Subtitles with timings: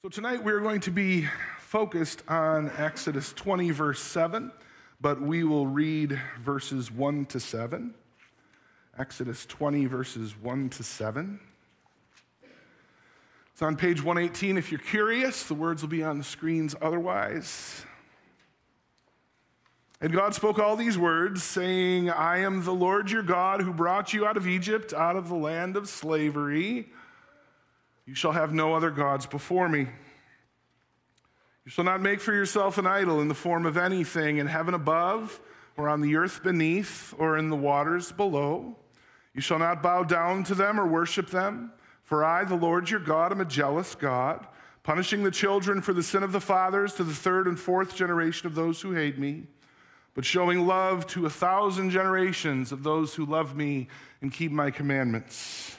[0.00, 1.26] So tonight we're going to be
[1.58, 4.52] focused on Exodus 20, verse 7,
[5.00, 7.92] but we will read verses 1 to 7.
[8.96, 11.40] Exodus 20, verses 1 to 7.
[13.52, 15.42] It's on page 118 if you're curious.
[15.42, 17.84] The words will be on the screens otherwise.
[20.00, 24.12] And God spoke all these words, saying, I am the Lord your God who brought
[24.14, 26.86] you out of Egypt, out of the land of slavery.
[28.08, 29.80] You shall have no other gods before me.
[29.80, 34.72] You shall not make for yourself an idol in the form of anything in heaven
[34.72, 35.38] above,
[35.76, 38.74] or on the earth beneath, or in the waters below.
[39.34, 41.70] You shall not bow down to them or worship them,
[42.02, 44.46] for I, the Lord your God, am a jealous God,
[44.82, 48.46] punishing the children for the sin of the fathers to the third and fourth generation
[48.46, 49.42] of those who hate me,
[50.14, 53.88] but showing love to a thousand generations of those who love me
[54.22, 55.77] and keep my commandments.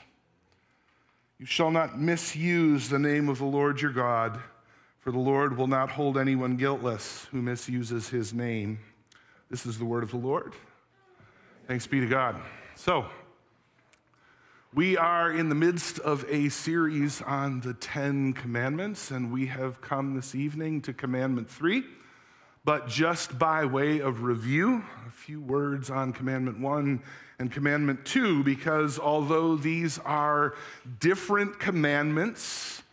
[1.39, 4.41] You shall not misuse the name of the Lord your God,
[4.99, 8.79] for the Lord will not hold anyone guiltless who misuses his name.
[9.49, 10.53] This is the word of the Lord.
[11.65, 12.35] Thanks be to God.
[12.75, 13.05] So,
[14.73, 19.79] we are in the midst of a series on the Ten Commandments, and we have
[19.79, 21.85] come this evening to Commandment Three.
[22.69, 27.01] But just by way of review, a few words on Commandment One
[27.39, 30.53] and Commandment 2 because although these are
[30.99, 32.83] different commandments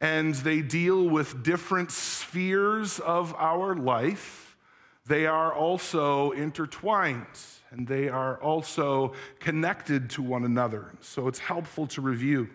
[0.00, 4.56] and they deal with different spheres of our life,
[5.04, 7.26] they are also intertwined
[7.72, 10.92] and they are also connected to one another.
[11.00, 12.50] So it's helpful to review.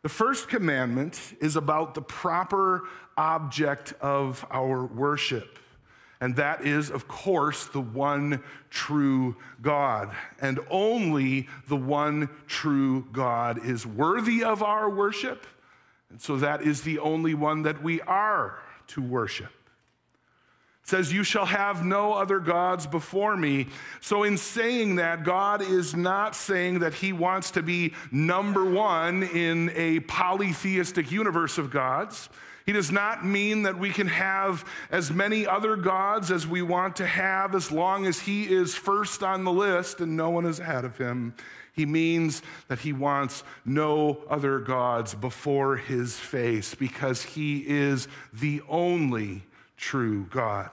[0.00, 2.84] The first commandment is about the proper
[3.18, 5.58] object of our worship.
[6.20, 10.10] And that is, of course, the one true God.
[10.40, 15.46] And only the one true God is worthy of our worship.
[16.10, 18.58] And so that is the only one that we are
[18.88, 19.52] to worship.
[20.82, 23.66] It says, You shall have no other gods before me.
[24.00, 29.22] So, in saying that, God is not saying that He wants to be number one
[29.22, 32.30] in a polytheistic universe of gods.
[32.68, 36.96] He does not mean that we can have as many other gods as we want
[36.96, 40.60] to have as long as He is first on the list and no one is
[40.60, 41.32] ahead of Him.
[41.72, 48.60] He means that He wants no other gods before His face because He is the
[48.68, 49.44] only
[49.78, 50.68] true God.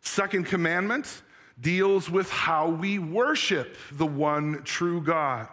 [0.00, 1.20] Second commandment
[1.60, 5.48] deals with how we worship the one true God.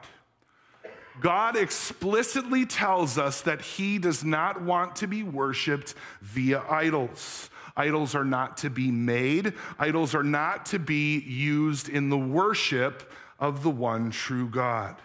[1.21, 7.49] God explicitly tells us that He does not want to be worshiped via idols.
[7.77, 13.09] Idols are not to be made, idols are not to be used in the worship
[13.39, 14.97] of the one true God.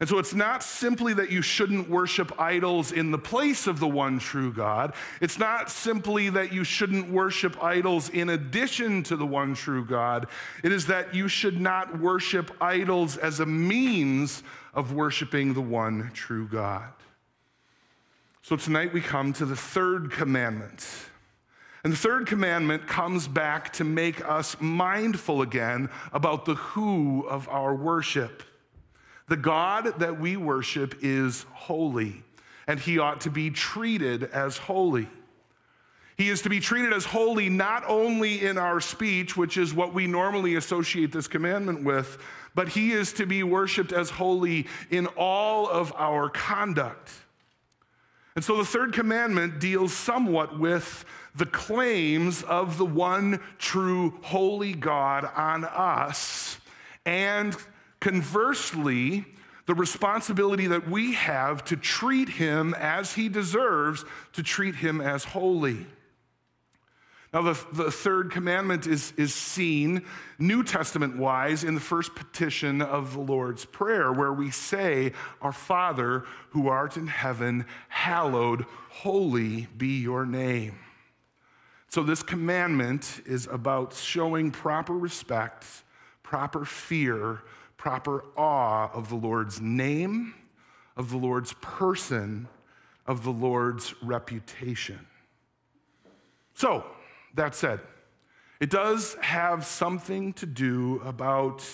[0.00, 3.88] And so it's not simply that you shouldn't worship idols in the place of the
[3.88, 4.94] one true God.
[5.20, 10.28] It's not simply that you shouldn't worship idols in addition to the one true God.
[10.62, 16.12] It is that you should not worship idols as a means of worshiping the one
[16.14, 16.92] true God.
[18.42, 20.86] So tonight we come to the third commandment.
[21.82, 27.48] And the third commandment comes back to make us mindful again about the who of
[27.48, 28.44] our worship.
[29.28, 32.22] The God that we worship is holy,
[32.66, 35.08] and he ought to be treated as holy.
[36.16, 39.94] He is to be treated as holy not only in our speech, which is what
[39.94, 42.18] we normally associate this commandment with,
[42.54, 47.12] but he is to be worshiped as holy in all of our conduct.
[48.34, 54.72] And so the third commandment deals somewhat with the claims of the one true holy
[54.72, 56.58] God on us
[57.04, 57.56] and
[58.00, 59.24] Conversely,
[59.66, 65.24] the responsibility that we have to treat him as he deserves, to treat him as
[65.24, 65.86] holy.
[67.34, 70.06] Now, the, the third commandment is, is seen
[70.38, 75.52] New Testament wise in the first petition of the Lord's Prayer, where we say, Our
[75.52, 80.78] Father who art in heaven, hallowed, holy be your name.
[81.90, 85.66] So, this commandment is about showing proper respect,
[86.22, 87.42] proper fear
[87.78, 90.34] proper awe of the Lord's name,
[90.96, 92.48] of the Lord's person,
[93.06, 95.06] of the Lord's reputation.
[96.54, 96.84] So,
[97.34, 97.80] that said,
[98.60, 101.64] it does have something to do about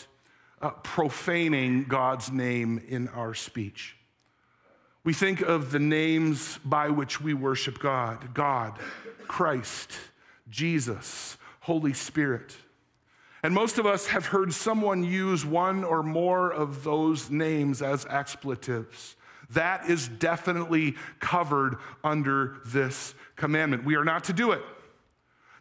[0.60, 3.96] uh, profaning God's name in our speech.
[5.02, 8.78] We think of the names by which we worship God God,
[9.26, 9.92] Christ,
[10.48, 12.56] Jesus, Holy Spirit.
[13.44, 18.06] And most of us have heard someone use one or more of those names as
[18.06, 19.16] expletives.
[19.50, 23.84] That is definitely covered under this commandment.
[23.84, 24.62] We are not to do it.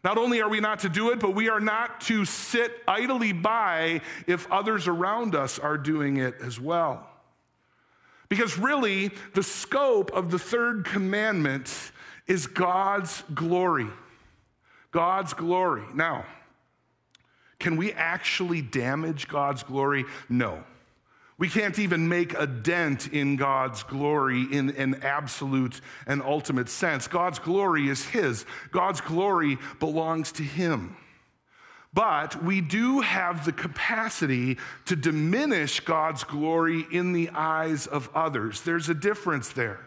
[0.01, 3.33] Not only are we not to do it, but we are not to sit idly
[3.33, 7.05] by if others around us are doing it as well.
[8.29, 11.91] Because really, the scope of the third commandment
[12.27, 13.89] is God's glory.
[14.91, 15.83] God's glory.
[15.93, 16.25] Now,
[17.63, 20.03] can we actually damage God's glory?
[20.27, 20.65] No.
[21.37, 27.07] We can't even make a dent in God's glory in an absolute and ultimate sense.
[27.07, 30.97] God's glory is His, God's glory belongs to Him.
[31.93, 38.59] But we do have the capacity to diminish God's glory in the eyes of others.
[38.61, 39.79] There's a difference there.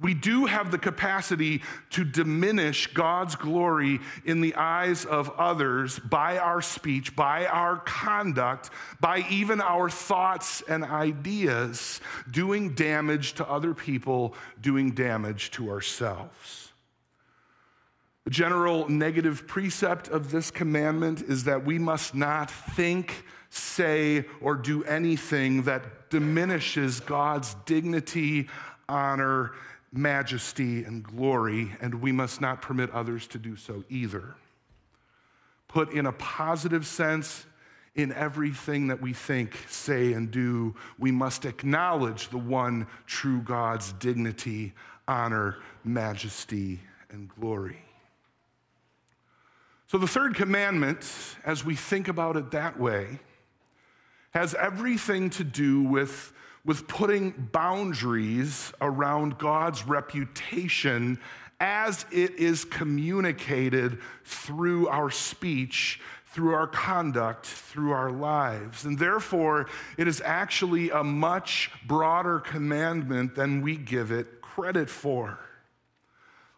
[0.00, 6.38] We do have the capacity to diminish God's glory in the eyes of others by
[6.38, 12.00] our speech, by our conduct, by even our thoughts and ideas,
[12.30, 16.72] doing damage to other people, doing damage to ourselves.
[18.22, 24.54] The general negative precept of this commandment is that we must not think, say, or
[24.54, 28.48] do anything that diminishes God's dignity,
[28.88, 29.54] honor,
[29.92, 34.34] majesty and glory, and we must not permit others to do so either.
[35.66, 37.46] Put in a positive sense,
[37.98, 43.92] in everything that we think, say, and do, we must acknowledge the one true God's
[43.94, 44.72] dignity,
[45.08, 46.80] honor, majesty,
[47.10, 47.82] and glory.
[49.88, 51.10] So, the third commandment,
[51.44, 53.18] as we think about it that way,
[54.30, 56.32] has everything to do with
[56.68, 61.18] with putting boundaries around God's reputation
[61.58, 68.84] as it is communicated through our speech, through our conduct, through our lives.
[68.84, 69.66] And therefore,
[69.96, 75.38] it is actually a much broader commandment than we give it credit for.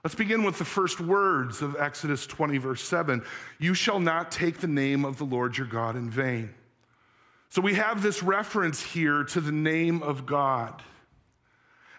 [0.03, 3.23] Let's begin with the first words of Exodus 20, verse 7.
[3.61, 6.53] You shall not take the name of the Lord your God in vain.
[7.50, 10.82] So we have this reference here to the name of God.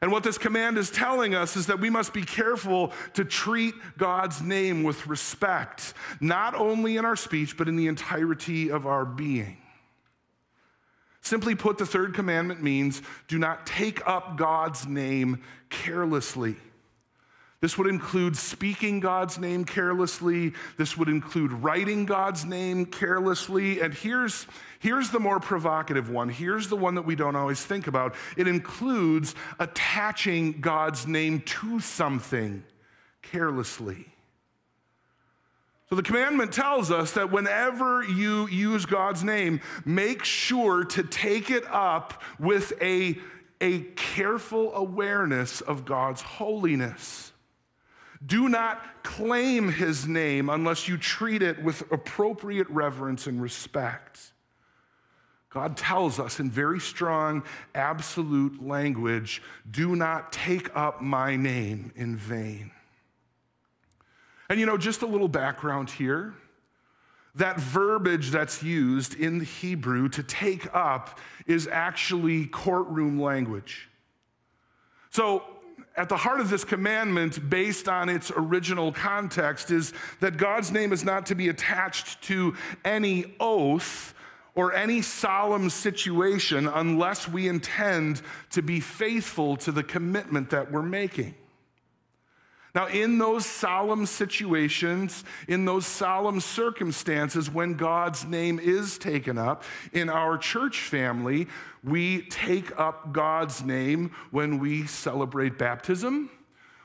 [0.01, 3.75] And what this command is telling us is that we must be careful to treat
[3.98, 9.06] God's name with respect, not only in our speech, but in the entirety of our
[9.06, 9.57] being.
[11.21, 16.56] Simply put, the third commandment means do not take up God's name carelessly.
[17.62, 20.54] This would include speaking God's name carelessly.
[20.78, 23.81] This would include writing God's name carelessly.
[23.81, 24.48] And here's,
[24.80, 26.28] here's the more provocative one.
[26.30, 28.16] Here's the one that we don't always think about.
[28.36, 32.63] It includes attaching God's name to something
[33.22, 34.07] carelessly.
[35.92, 41.52] So the commandment tells us that whenever you use God's name, make sure to take
[41.52, 43.19] it up with a,
[43.60, 47.31] a careful awareness of God's holiness.
[48.25, 54.31] Do not claim his name unless you treat it with appropriate reverence and respect.
[55.50, 57.44] God tells us in very strong,
[57.75, 62.71] absolute language do not take up my name in vain.
[64.50, 66.33] And you know, just a little background here.
[67.35, 73.89] That verbiage that's used in the Hebrew to take up is actually courtroom language.
[75.12, 75.44] So,
[75.96, 80.94] at the heart of this commandment, based on its original context, is that God's name
[80.94, 82.56] is not to be attached to
[82.86, 84.14] any oath
[84.56, 88.21] or any solemn situation unless we intend
[88.52, 91.33] to be faithful to the commitment that we're making.
[92.73, 99.63] Now, in those solemn situations, in those solemn circumstances, when God's name is taken up
[99.92, 101.47] in our church family,
[101.83, 106.30] we take up God's name when we celebrate baptism,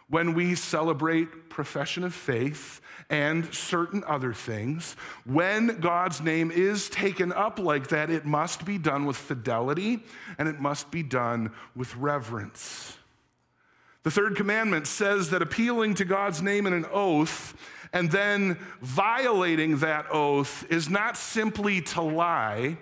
[0.09, 4.97] when we celebrate profession of faith, and certain other things.
[5.25, 10.03] When God's name is taken up like that, it must be done with fidelity
[10.39, 12.99] and it must be done with reverence.
[14.07, 17.57] The third commandment says that appealing to God's name in an oath
[17.93, 22.79] and then violating that oath is not simply to lie,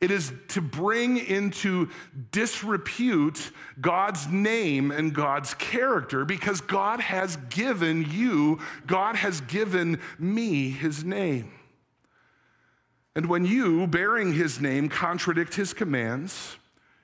[0.00, 1.90] it is to bring into
[2.30, 3.50] disrepute
[3.82, 11.04] God's name and God's character because God has given you, God has given me his
[11.04, 11.52] name.
[13.14, 16.56] And when you, bearing his name, contradict his commands,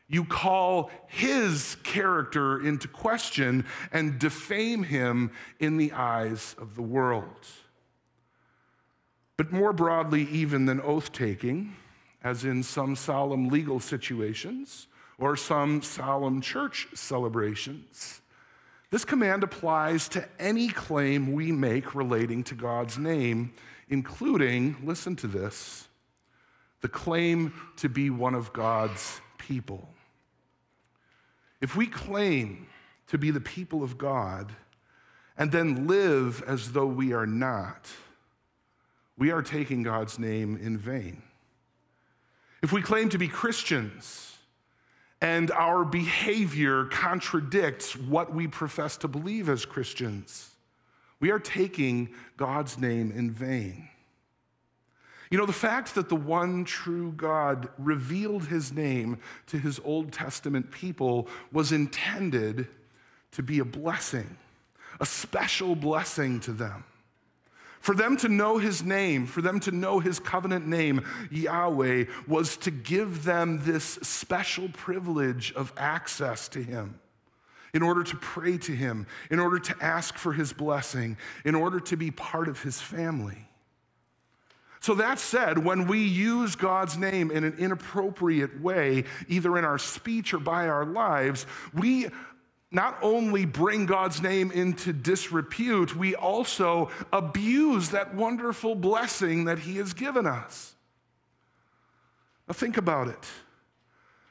[0.08, 7.46] you call his character into question and defame him in the eyes of the world.
[9.36, 11.76] But more broadly, even than oath taking,
[12.24, 14.88] as in some solemn legal situations,
[15.18, 18.20] or some solemn church celebrations.
[18.90, 23.52] This command applies to any claim we make relating to God's name,
[23.90, 25.88] including, listen to this,
[26.80, 29.88] the claim to be one of God's people.
[31.60, 32.66] If we claim
[33.08, 34.52] to be the people of God
[35.36, 37.88] and then live as though we are not,
[39.16, 41.22] we are taking God's name in vain.
[42.62, 44.36] If we claim to be Christians
[45.20, 50.50] and our behavior contradicts what we profess to believe as Christians,
[51.20, 53.88] we are taking God's name in vain.
[55.30, 59.18] You know, the fact that the one true God revealed his name
[59.48, 62.66] to his Old Testament people was intended
[63.32, 64.38] to be a blessing,
[65.00, 66.84] a special blessing to them.
[67.80, 72.56] For them to know his name, for them to know his covenant name, Yahweh, was
[72.58, 76.98] to give them this special privilege of access to him
[77.74, 81.78] in order to pray to him, in order to ask for his blessing, in order
[81.78, 83.47] to be part of his family.
[84.88, 89.76] So, that said, when we use God's name in an inappropriate way, either in our
[89.76, 92.06] speech or by our lives, we
[92.70, 99.76] not only bring God's name into disrepute, we also abuse that wonderful blessing that He
[99.76, 100.74] has given us.
[102.48, 103.28] Now, think about it.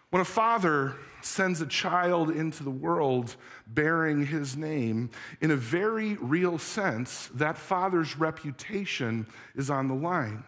[0.09, 3.35] When a father sends a child into the world
[3.67, 5.09] bearing his name,
[5.41, 10.43] in a very real sense, that father's reputation is on the line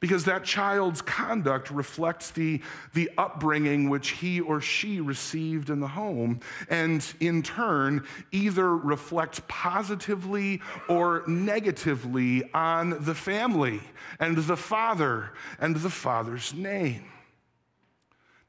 [0.00, 2.60] because that child's conduct reflects the,
[2.94, 9.40] the upbringing which he or she received in the home, and in turn, either reflects
[9.48, 13.80] positively or negatively on the family
[14.20, 17.04] and the father and the father's name.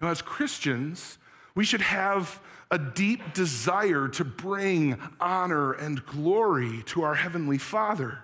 [0.02, 1.18] Now, as Christians,
[1.56, 2.40] we should have
[2.70, 8.20] a deep desire to bring honor and glory to our Heavenly Father.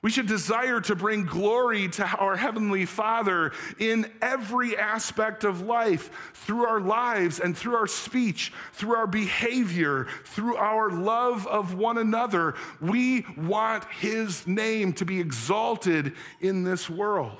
[0.00, 6.32] We should desire to bring glory to our Heavenly Father in every aspect of life,
[6.34, 11.98] through our lives and through our speech, through our behavior, through our love of one
[11.98, 12.54] another.
[12.80, 17.38] We want His name to be exalted in this world.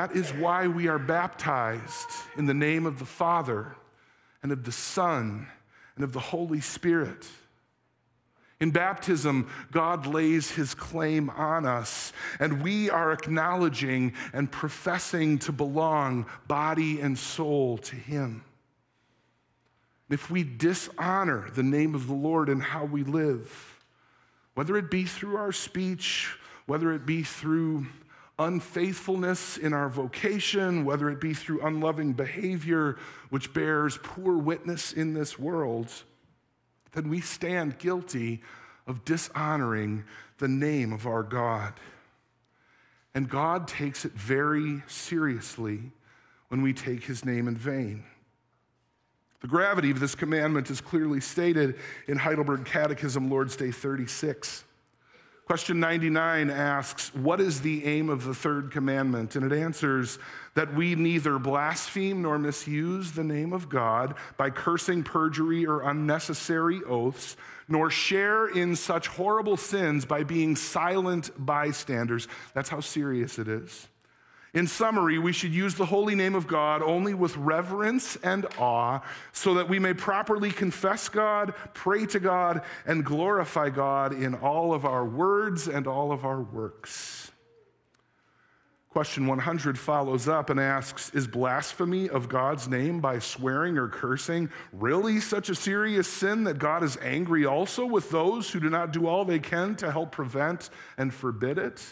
[0.00, 3.76] That is why we are baptized in the name of the Father
[4.42, 5.46] and of the Son
[5.94, 7.28] and of the Holy Spirit.
[8.60, 15.52] In baptism, God lays his claim on us, and we are acknowledging and professing to
[15.52, 18.42] belong body and soul to him.
[20.08, 23.82] If we dishonor the name of the Lord in how we live,
[24.54, 27.84] whether it be through our speech, whether it be through
[28.40, 32.96] unfaithfulness in our vocation, whether it be through unloving behavior,
[33.28, 35.92] which bears poor witness in this world,
[36.92, 38.40] then we stand guilty
[38.86, 40.02] of dishonoring
[40.38, 41.74] the name of our God.
[43.14, 45.92] And God takes it very seriously
[46.48, 48.04] when we take his name in vain.
[49.42, 51.76] The gravity of this commandment is clearly stated
[52.08, 54.64] in Heidelberg Catechism, Lord's Day 36.
[55.50, 59.34] Question 99 asks, What is the aim of the third commandment?
[59.34, 60.20] And it answers
[60.54, 66.82] that we neither blaspheme nor misuse the name of God by cursing, perjury, or unnecessary
[66.84, 72.28] oaths, nor share in such horrible sins by being silent bystanders.
[72.54, 73.88] That's how serious it is.
[74.52, 79.00] In summary, we should use the holy name of God only with reverence and awe
[79.32, 84.74] so that we may properly confess God, pray to God, and glorify God in all
[84.74, 87.30] of our words and all of our works.
[88.90, 94.50] Question 100 follows up and asks Is blasphemy of God's name by swearing or cursing
[94.72, 98.92] really such a serious sin that God is angry also with those who do not
[98.92, 101.86] do all they can to help prevent and forbid it?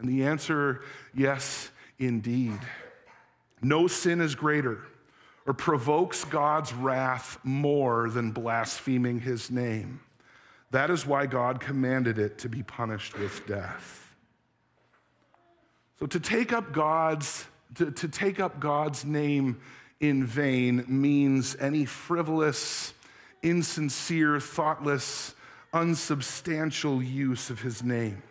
[0.00, 0.82] And the answer,
[1.14, 2.58] yes, indeed.
[3.62, 4.80] No sin is greater
[5.46, 10.00] or provokes God's wrath more than blaspheming his name.
[10.70, 14.14] That is why God commanded it to be punished with death.
[15.98, 17.44] So to take up God's
[17.76, 19.60] to, to take up God's name
[20.00, 22.94] in vain means any frivolous,
[23.42, 25.34] insincere, thoughtless,
[25.72, 28.22] unsubstantial use of his name.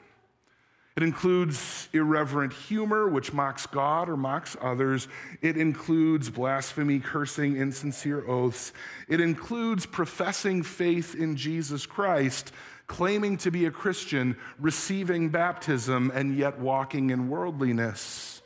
[0.96, 5.08] It includes irreverent humor, which mocks God or mocks others.
[5.42, 8.74] It includes blasphemy, cursing, insincere oaths.
[9.08, 12.52] It includes professing faith in Jesus Christ,
[12.88, 18.42] claiming to be a Christian, receiving baptism, and yet walking in worldliness.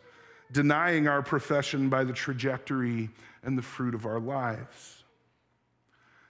[0.53, 3.09] denying our profession by the trajectory
[3.43, 5.03] and the fruit of our lives.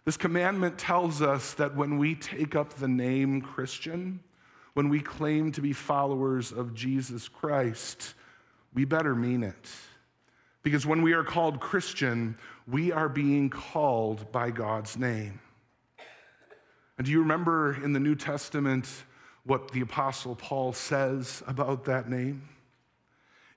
[0.06, 4.22] This commandment tells us that when we take up the name Christian,
[4.74, 8.16] when we claim to be followers of Jesus Christ,
[8.74, 9.70] we better mean it.
[10.64, 12.38] Because when we are called Christian,
[12.68, 15.40] we are being called by God's name.
[16.98, 18.88] And do you remember in the New Testament
[19.46, 22.48] what the Apostle Paul says about that name?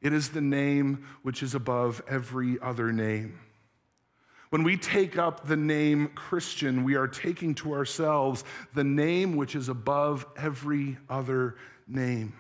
[0.03, 3.39] It is the name which is above every other name.
[4.57, 9.55] When we take up the name Christian, we are taking to ourselves the name which
[9.55, 12.33] is above every other name.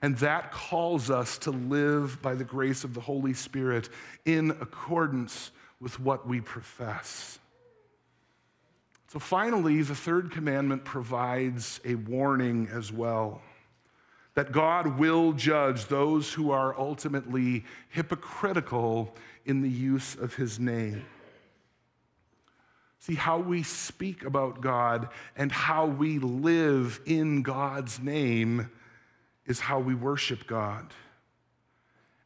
[0.00, 3.90] And that calls us to live by the grace of the Holy Spirit
[4.24, 5.50] in accordance
[5.82, 7.38] with what we profess.
[9.08, 13.42] So, finally, the third commandment provides a warning as well
[14.32, 21.04] that God will judge those who are ultimately hypocritical in the use of his name.
[23.00, 28.70] See, how we speak about God and how we live in God's name
[29.46, 30.92] is how we worship God.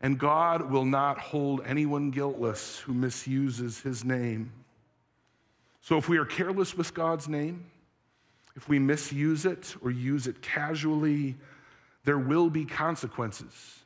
[0.00, 4.50] And God will not hold anyone guiltless who misuses his name.
[5.80, 7.66] So if we are careless with God's name,
[8.56, 11.36] if we misuse it or use it casually,
[12.04, 13.81] there will be consequences.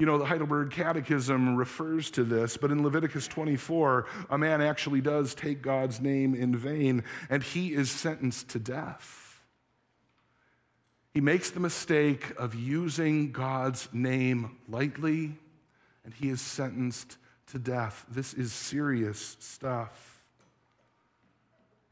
[0.00, 5.02] You know, the Heidelberg Catechism refers to this, but in Leviticus 24, a man actually
[5.02, 9.42] does take God's name in vain, and he is sentenced to death.
[11.12, 15.36] He makes the mistake of using God's name lightly,
[16.06, 18.06] and he is sentenced to death.
[18.08, 20.24] This is serious stuff.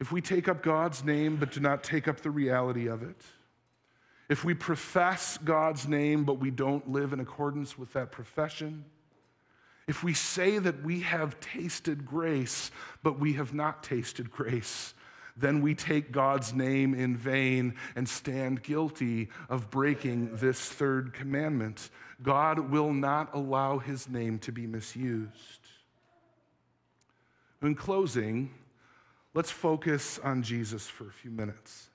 [0.01, 3.21] If we take up God's name but do not take up the reality of it,
[4.29, 8.85] if we profess God's name, but we don't live in accordance with that profession,
[9.87, 12.71] if we say that we have tasted grace,
[13.03, 14.93] but we have not tasted grace,
[15.35, 21.89] then we take God's name in vain and stand guilty of breaking this third commandment.
[22.23, 25.61] God will not allow his name to be misused.
[27.63, 28.51] In closing,
[29.33, 31.89] let's focus on Jesus for a few minutes.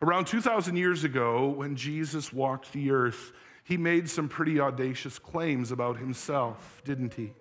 [0.00, 3.32] Around 2,000 years ago, when Jesus walked the earth,
[3.64, 7.32] he made some pretty audacious claims about himself, didn't he?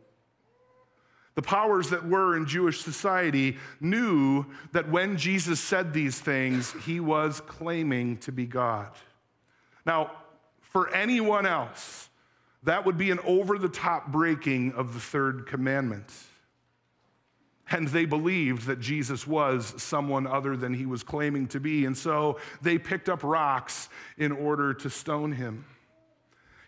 [1.35, 6.99] The powers that were in Jewish society knew that when Jesus said these things, he
[6.99, 8.89] was claiming to be God.
[9.85, 10.11] Now,
[10.59, 12.09] for anyone else,
[12.63, 16.11] that would be an over the top breaking of the third commandment.
[17.69, 21.85] And they believed that Jesus was someone other than he was claiming to be.
[21.85, 25.65] And so they picked up rocks in order to stone him.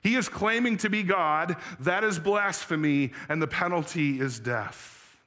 [0.02, 1.56] He is claiming to be God.
[1.80, 5.18] That is blasphemy, and the penalty is death.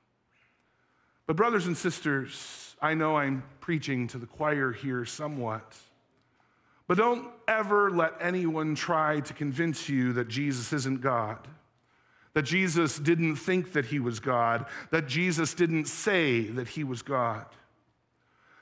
[1.26, 5.76] But, brothers and sisters, I know I'm preaching to the choir here somewhat.
[6.86, 11.48] But don't ever let anyone try to convince you that Jesus isn't God
[12.34, 17.02] that Jesus didn't think that he was God, that Jesus didn't say that he was
[17.02, 17.46] God.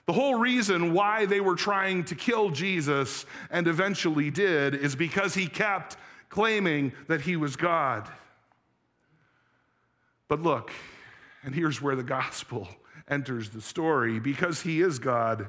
[0.07, 5.35] The whole reason why they were trying to kill Jesus and eventually did is because
[5.35, 5.97] he kept
[6.29, 8.09] claiming that he was God.
[10.27, 10.73] But look,
[11.45, 12.69] and here's where the gospel
[13.09, 15.49] enters the story because he is God.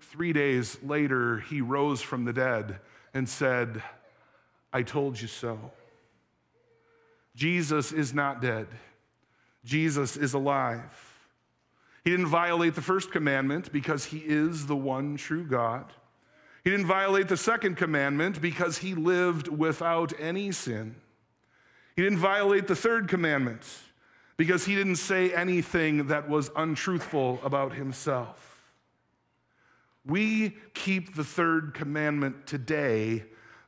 [0.00, 2.80] Three days later, he rose from the dead
[3.14, 3.82] and said,
[4.72, 5.72] I told you so.
[7.34, 8.68] Jesus is not dead,
[9.64, 11.10] Jesus is alive.
[12.04, 15.90] He didn't violate the first commandment because he is the one true God.
[16.62, 20.96] He didn't violate the second commandment because he lived without any sin.
[21.96, 23.62] He didn't violate the third commandment
[24.36, 28.62] because he didn't say anything that was untruthful about himself.
[30.04, 33.24] We keep the third commandment today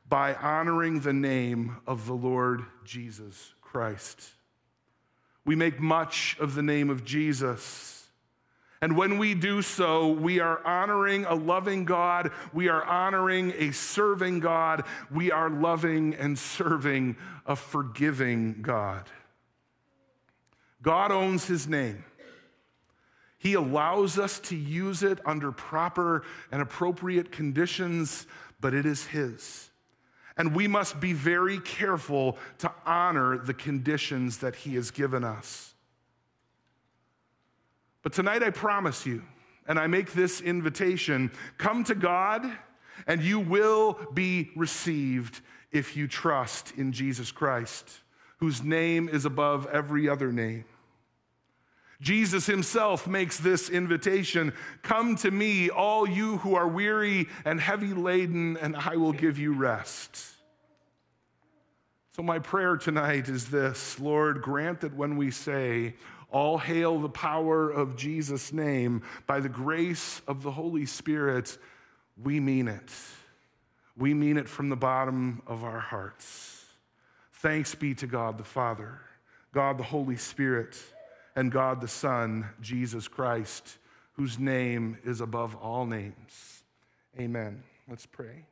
[0.07, 4.31] by honoring the name of the Lord Jesus Christ.
[5.45, 8.07] We make much of the name of Jesus.
[8.81, 12.31] And when we do so, we are honoring a loving God.
[12.53, 14.83] We are honoring a serving God.
[15.09, 19.09] We are loving and serving a forgiving God.
[20.81, 22.03] God owns his name.
[23.39, 28.27] He allows us to use it under proper and appropriate conditions,
[28.59, 29.69] but it is his.
[30.37, 35.73] And we must be very careful to honor the conditions that He has given us.
[38.03, 39.23] But tonight, I promise you,
[39.67, 42.49] and I make this invitation come to God
[43.05, 47.99] and you will be received if you trust in Jesus Christ,
[48.37, 50.65] whose name is above every other name.
[51.99, 57.93] Jesus himself makes this invitation Come to me, all you who are weary and heavy
[57.93, 60.23] laden, and I will give you rest.
[62.15, 65.95] So, my prayer tonight is this Lord, grant that when we say,
[66.31, 71.57] All hail the power of Jesus' name, by the grace of the Holy Spirit,
[72.21, 72.91] we mean it.
[73.95, 76.65] We mean it from the bottom of our hearts.
[77.33, 78.99] Thanks be to God the Father,
[79.51, 80.77] God the Holy Spirit
[81.37, 83.77] and God the Son, Jesus Christ,
[84.13, 86.63] whose name is above all names.
[87.17, 87.63] Amen.
[87.87, 88.47] Let's pray.